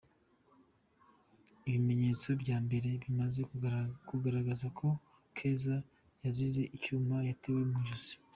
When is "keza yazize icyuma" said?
5.37-7.15